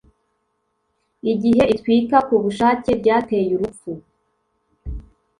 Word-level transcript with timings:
igihe 1.31 1.63
itwika 1.75 2.17
ku 2.27 2.35
bushake 2.43 2.89
ryateye 3.01 3.49
urupfu 3.57 3.91